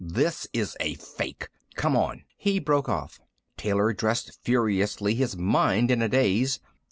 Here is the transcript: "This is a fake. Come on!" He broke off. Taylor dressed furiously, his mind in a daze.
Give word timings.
"This 0.03 0.47
is 0.51 0.75
a 0.79 0.95
fake. 0.95 1.49
Come 1.75 1.95
on!" 1.95 2.23
He 2.35 2.57
broke 2.57 2.89
off. 2.89 3.19
Taylor 3.55 3.93
dressed 3.93 4.39
furiously, 4.41 5.13
his 5.13 5.37
mind 5.37 5.91
in 5.91 6.01
a 6.01 6.09
daze. 6.09 6.59